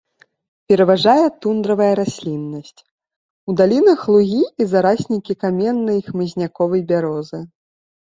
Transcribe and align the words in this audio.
Пераважае 0.71 1.27
тундравая 1.45 1.89
расліннасць, 1.99 2.81
у 3.49 3.57
далінах 3.61 3.99
лугі 4.15 4.43
і 4.45 4.63
зараснікі 4.75 5.33
каменнай 5.47 5.97
і 6.05 6.07
хмызняковай 6.11 6.81
бярозы. 6.93 7.39